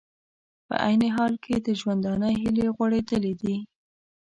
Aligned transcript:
په 0.67 0.75
عین 0.85 1.01
حال 1.15 1.33
کې 1.43 1.55
د 1.59 1.67
ژوندانه 1.79 2.27
هیلې 2.39 2.67
غوړېدلې 2.75 3.33
دي 3.41 3.55